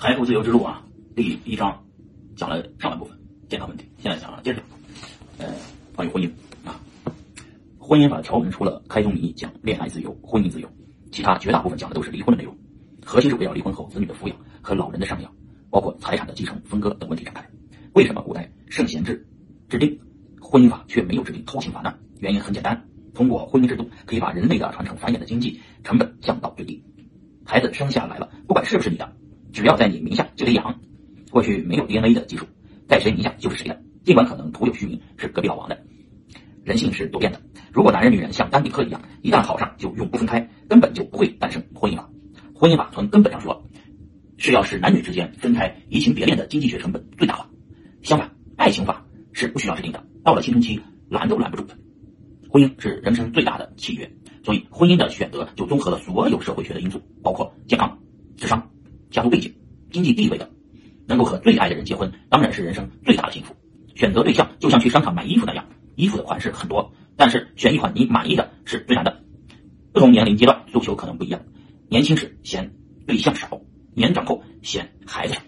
[0.00, 0.82] 财富自由之路啊，
[1.14, 1.84] 第一章
[2.34, 3.18] 讲了上半部分
[3.50, 4.62] 健康问题，现在讲了接着
[5.36, 5.46] 呃
[5.94, 6.30] 关于婚姻
[6.64, 6.80] 啊，
[7.78, 10.66] 婚姻法的条文除了开宗明义讲恋爱自由、婚姻自由，
[11.12, 12.56] 其他绝大部分讲的都是离婚的内容，
[13.04, 15.30] 核心是围绕离婚后子女的抚养和老人的赡养，
[15.68, 17.46] 包括财产的继承、分割等问题展开。
[17.92, 19.28] 为什么古代圣贤制
[19.68, 20.00] 制定
[20.40, 21.94] 婚姻法却没有制定偷情法呢？
[22.20, 26.82] 原因很简单，通过婚姻制度可以把人类的传承繁衍的经济成本降到最低。
[27.44, 29.14] 孩子生下来了，不管是不是你的，
[29.52, 30.80] 只要在你名下就得养。
[31.30, 32.46] 过去没有 DNA 的技术，
[32.88, 33.82] 在谁名下就是谁的。
[34.04, 35.78] 尽管可能徒有虚名，是隔壁老王的。
[36.64, 37.40] 人性是多变的，
[37.72, 42.10] 如果男人女人像丹顶鹤一样，一旦好上就永不分开，根本就不会诞生婚姻法。
[42.54, 43.64] 婚姻法从根本上说，
[44.36, 47.48] 是要使男女之间分开移情别恋的经济学成本最大化。
[48.02, 51.76] 相反，爱情法是不需要制定的，到了青春期拦都拦不住的。
[52.50, 54.10] 婚姻是人生最大的契约。
[54.42, 57.98] 所以，婚姻的选择就综合了所有社会学的因素，包括健康、
[58.36, 58.70] 智商、
[59.10, 59.52] 家族背景、
[59.90, 60.48] 经济地位等。
[61.06, 63.54] 能够和最爱的人结婚，当然是人生最大的幸福。
[63.96, 69.20] 选择对象就像去商场买衣服那样，衣服的款式很多，但是选一款你满意的是最难的。
[69.92, 71.40] 不同年龄阶段诉求可能不一样，
[71.88, 72.72] 年轻时嫌
[73.06, 73.60] 对象少，
[73.94, 75.40] 年长后嫌孩子少。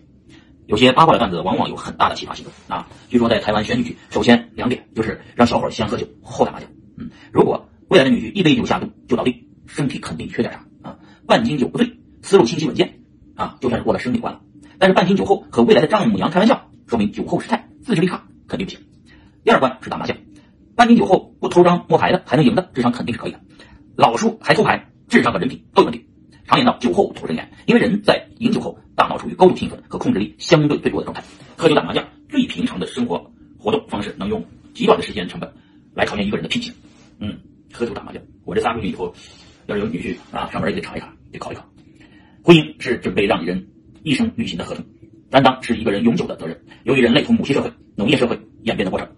[0.66, 2.88] 有些八卦的段子往往有很大的启发性啊。
[3.08, 6.68] 据说在台湾选女婿，首先两点就是让小伙先喝酒，后打麻将。
[6.96, 7.68] 嗯，如果。
[7.88, 10.98] 未来的女婿一杯酒下肚就倒地，身体肯定缺点啥啊？
[11.26, 13.01] 半斤酒不醉，思路清晰稳健
[13.34, 14.40] 啊，就算是过了生理关了。
[14.78, 18.80] 但是半斤酒后和未来的丈母娘开玩笑，说明酒后失态，自制力差，肯定不行。
[19.44, 20.16] 第二关是打麻将，
[20.74, 23.40] 半斤酒后不偷张摸牌的还能赢的，智商肯定是可以的。
[23.96, 26.06] 老输还偷牌，智商和人品都有问题。
[26.46, 31.24] 常言道，酒后吐真言，因为人在饮酒后，大脑处于高度兴奋和控制力相对最弱的状态。
[31.56, 35.52] 喝酒打麻将，最平常的生活活动方式，能用极短的时间成本
[35.94, 36.74] 来考验一个人的品性。
[37.18, 37.38] 嗯。
[37.72, 39.14] 喝酒打麻将，我这仨闺女以后
[39.64, 41.64] 要是有女婿啊，上门也得查一查，得考一考。
[42.44, 43.68] 婚姻是准备让人
[44.02, 44.84] 一生履行的合同，
[45.30, 46.60] 担当是一个人永久的责任。
[46.82, 49.08] 由于人类从母系社会、农业社会演变的过程，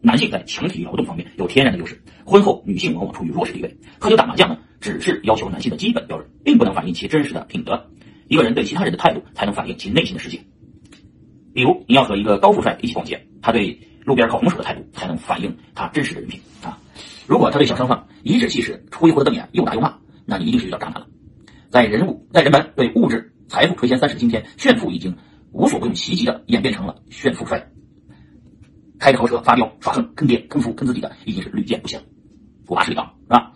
[0.00, 3.76] 男性在强体力劳动方面有天然的优势，婚后女性往往处于弱势地位。
[3.98, 7.90] 喝酒打麻将呢，只是要求男性的基本标准，并不能反映其真实的品德。
[8.28, 10.38] 一个人对其他人的态度，才能反映其内心的世界。
[11.52, 16.78] 比如，你要和一个高富帅一起逛街，他对路边烤红薯的态度，才能反映他真实的人品啊。
[17.26, 21.06] 如果他对小商贩颐指气使、挥霍的瞪眼、又打又骂，那你一定是遇到渣男了。
[21.70, 25.14] 在人物在人们对物质财富垂涎三尺的今天，炫富已经
[25.52, 27.70] 无所不用其极的演变成了炫富帅，
[28.98, 32.00] 开着豪车发飙耍横坑爹坑夫坑自己的已经是屡见不鲜。
[32.64, 33.52] 不怕势力大是吧？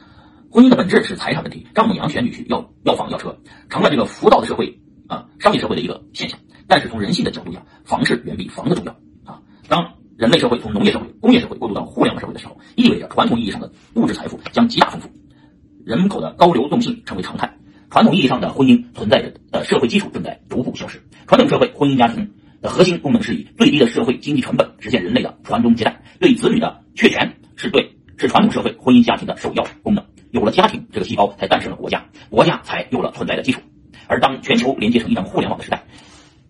[0.51, 3.39] 婚姻的本质是财产问题，丈母娘选女婿要要房要车，
[3.71, 6.39] 成了这个浮躁的社会啊商业社会的一个现象。
[6.67, 8.93] 但是从人性的角度讲，房是远比房子重要
[9.25, 9.41] 啊。
[9.69, 15.09] 当人类社会从农业社会、工业社会过渡到互联网社会的时候，意味着传统意义上的物质财富将极大丰富，
[15.85, 17.59] 人口的高流动性成为常态。
[17.93, 21.03] 传统意义上的婚姻存在着的社会基础正在逐步消失。
[21.27, 22.31] 传统社会婚姻家庭
[22.63, 30.07] 的核心功能是以最低的社会经济成本实现人类的传宗接代，对子女的确权是对是传统社会婚姻家庭的首要功能。
[30.31, 33.61] 有了家庭这个细胞，才诞生了国家，国家才有了存在的基础。
[34.07, 35.85] 而当全球连接成一张互联网的时代，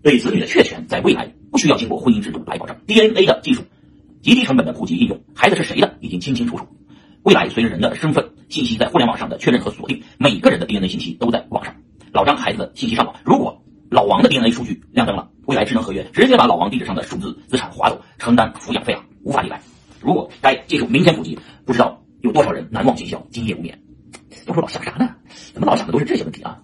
[0.01, 1.33] 对子女的确权在未来。
[1.51, 3.63] 不需要经过婚姻制度来保证 DNA 的技术，
[4.23, 6.69] 极低成本的普及应用，孩子是谁的已经清清楚楚。
[7.25, 11.75] 未来随着人的身份信息在互联网上的确认和锁定，每个人的 DNA 信息都在网上。
[12.13, 19.59] 老张孩子的信息上网，如果老王的 DNA 数据亮灯了，未来智能合约直接把老王地址上的数字资产划走，承担抚养费啊，无法例外。
[20.03, 23.81] 如果该技术明显普及，不知道有多少人难忘今宵，今夜无眠。
[24.45, 25.09] 都说老想啥呢？
[25.55, 26.59] 怎么老想的都是这些问题啊？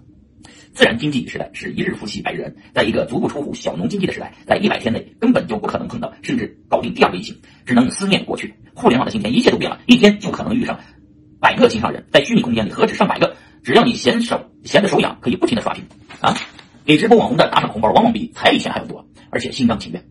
[0.74, 7.34] 自然经济时代是一日夫妻百日恩，在一个足不出户小农经济的时代，在一百天内根本就不可能碰到，甚至搞定第二个异性，
[7.64, 8.52] 只能思念过去。
[8.74, 10.78] 互联网的今天，一切都变了，一天就可能遇上
[11.40, 15.84] 百个心上人，在虚拟空间里何止上百个，只要你闲手闲的手痒，可以不停的刷屏
[16.20, 16.34] 啊！
[16.84, 20.04] 给直播网红的打赏红包，往往比彩礼钱还要多，而且心甘情愿。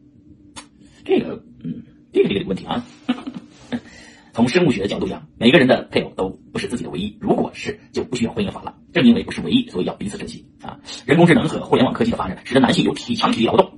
[1.04, 1.84] 这个，嗯，
[2.14, 2.86] 这个这个问题啊。
[4.34, 7.18] 从生物学的角度讲，每个人的配偶都不是自己的唯一。
[7.20, 8.76] 如果是，就不需要婚姻法了。
[8.94, 10.80] 正因为不是唯一，所以要彼此珍惜啊！
[11.08, 13.72] 人工智能和互联网科技的发展，使得男性有体强体力劳动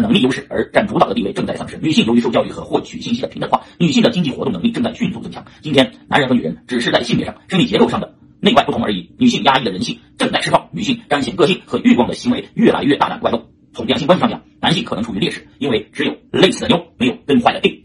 [0.00, 1.78] 能力优势，而占主导的地位正在丧失。
[1.82, 5.44] 女性由于受教育和获取信息的平等化，女性的经济活动能力正在迅速增强。
[5.62, 9.10] 今天，男人和女人只是在性别上、生理结构上的内外不同而已。
[9.18, 13.46] 女性压抑的人性正在释放，女性彰显个性和欲望的行为越来越大胆怪动。
[13.72, 17.82] 从两性关系上讲，男性可能处于劣势，因为只有累死的妞，没有跟坏的腚。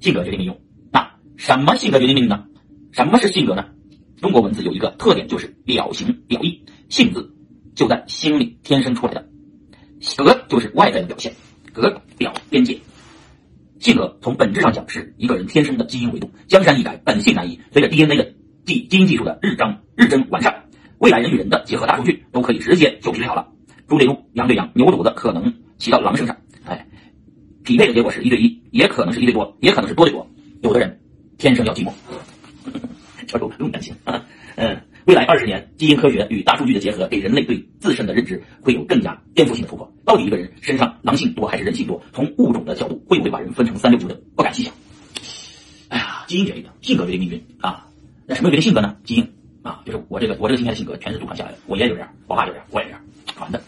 [0.00, 0.54] 性格决定命运。
[0.92, 2.44] 那什么性格决定命运呢？
[2.92, 3.66] 什么是性格呢？
[4.20, 6.64] 中国文字有一个特点，就是表情表意。
[6.88, 7.34] 性字
[7.74, 9.28] 就在心里天生出来的，
[10.16, 11.32] 格就是外在的表现，
[11.72, 12.78] 格表边界。
[13.78, 17.60] 性格从本质上讲是一个人天生的基因维度，江山易改，本性难移。
[17.72, 18.32] 随着 DNA 的
[18.64, 20.64] 技基因技术的日张日臻完善，
[20.98, 23.48] 未来人与人的结合大数据都可以直接就匹配好了。
[23.86, 26.36] 猪对猪，羊对羊，牛犊子可能骑到狼身上。
[26.64, 26.86] 哎，
[27.62, 30.26] 匹配的结果是一对一，也可能是一对多，也可能是多对多。
[30.62, 31.00] 有的人
[31.36, 31.92] 天生要寂寞，
[33.26, 34.24] 教授不用担心啊。
[34.56, 39.92] 嗯，未来二十年，基因科学与大数据的结合，给人类对自身的认知会有更加颠覆性的突破。
[40.04, 42.00] 到底一个人身上狼性多还是人性多？
[42.12, 44.20] 从物种的角度，会不会把人分成三六九等？
[44.36, 44.72] 不敢细想。
[45.88, 47.86] 哎呀，基因决定的，性格决定命运啊。
[48.26, 48.96] 那什么决定性格呢？
[49.04, 51.58] 基因啊，就是我这个我这个今天的性格全是祖传下来的。
[51.66, 53.62] 我爷就这样，我爸就这样，我也这样传的。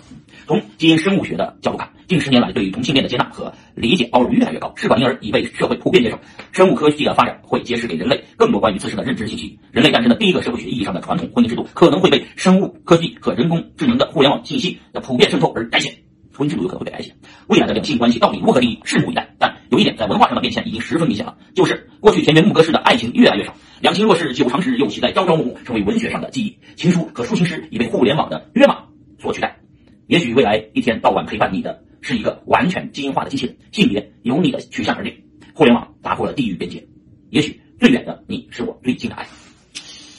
[0.46, 6.18] 从基因生物学的角度看，近十年来对于同性恋的接纳和理解包容越来越高，试管婴儿已被社会普遍接受。
[6.52, 9.58] 生物科技的发展会揭示给人类更多关于自身的认知信息。
[9.72, 15.92] 人类诞生的第一个社会学意义上的传统婚姻制度，可能会被生物科技和人工智能的互联网信息的普遍渗透而改写。
[16.36, 17.14] 婚姻制度有可能会被改写。
[17.48, 19.34] 未来的两性关系到底如何定义，拭目以待。
[19.38, 23.54] 但有一点在文化上的变迁已经十分明显了，就是过去田园牧歌式的爱情越来越少。
[23.80, 26.58] 两情若是久长时，又岂在朝朝暮暮，成为文学上的记忆。
[26.76, 28.84] 情书和抒情诗已被互联网的约码
[29.18, 29.58] 所取代。
[30.06, 35.14] 也许未来一天到晚陪伴你的是一个完全基因化的机器人，性别由你的取向而定。
[35.52, 36.86] 互联网打破了地域边界，
[37.30, 39.26] 也许最远的你是我最近的爱。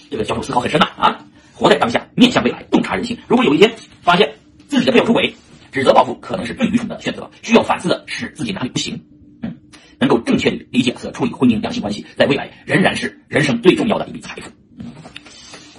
[0.09, 1.25] 这个教授思考很深呐啊！
[1.53, 3.17] 活在当下，面向未来，洞察人性。
[3.27, 3.71] 如果有一天
[4.01, 4.35] 发现
[4.67, 5.33] 自己的配偶出轨，
[5.77, 7.29] 指责报复可能是最愚蠢的选择。
[7.43, 8.99] 需要反思的是自己哪里不行。
[9.43, 9.55] 嗯，
[9.99, 14.49] 能够正确理解和处理婚姻两性关系，在未来仍然是人生最重要的一笔财富。
[14.79, 14.85] 嗯，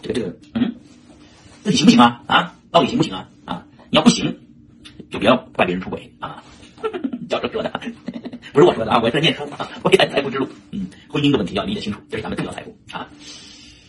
[0.00, 0.72] 这个这个，嗯，
[1.64, 2.22] 自己行不行啊？
[2.28, 3.28] 啊，到底行不行啊？
[3.44, 3.66] 啊？
[3.90, 4.38] 你要不行，
[5.10, 6.44] 就不要怪别人出轨啊！
[7.28, 7.80] 教授说的，
[8.54, 9.68] 不是我说的啊，我在念书啊。
[9.82, 13.08] 未来财富之路，嗯，婚姻的问题要理解清楚，这是咱们重要财富啊！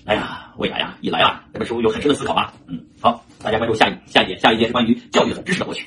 [0.05, 2.51] 哎呀，未来啊，一来啊，这本书有很深的思考啊。
[2.67, 5.85] 嗯，好，大家关注下一下一节，下一节是关于教育和知识的获取，